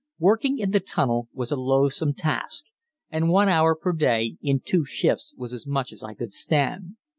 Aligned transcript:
Working 0.17 0.57
in 0.57 0.71
the 0.71 0.79
tunnel 0.79 1.29
was 1.31 1.51
a 1.51 1.55
loathsome 1.55 2.15
task, 2.15 2.65
and 3.11 3.29
one 3.29 3.47
hour 3.47 3.75
per 3.75 3.93
day, 3.93 4.35
in 4.41 4.59
two 4.59 4.83
shifts, 4.83 5.35
was 5.37 5.53
as 5.53 5.67
much 5.67 5.91
as 5.93 6.01
I 6.03 6.15
could 6.15 6.33
stand. 6.33 6.95